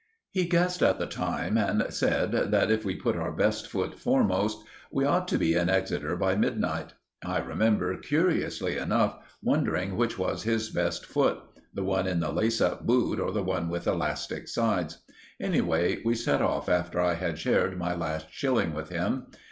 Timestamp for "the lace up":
12.19-12.83